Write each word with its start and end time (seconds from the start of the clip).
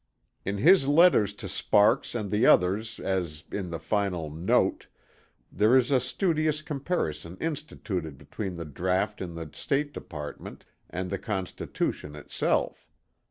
In 0.43 0.57
his 0.57 0.87
letters 0.87 1.35
to 1.35 1.47
Sparks 1.47 2.15
and 2.15 2.31
the 2.31 2.43
others 2.47 2.99
as 2.99 3.43
in 3.51 3.69
the 3.69 3.77
final 3.77 4.31
"Note," 4.31 4.87
there 5.51 5.77
is 5.77 5.91
a 5.91 5.99
studious 5.99 6.63
comparison 6.63 7.37
instituted 7.39 8.17
between 8.17 8.55
the 8.55 8.65
draught 8.65 9.21
in 9.21 9.35
the 9.35 9.51
State 9.53 9.93
Department 9.93 10.65
and 10.89 11.11
the 11.11 11.19
Constitution 11.19 12.15
itself. 12.15 12.89